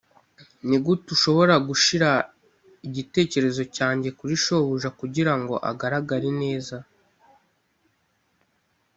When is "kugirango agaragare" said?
4.99-6.29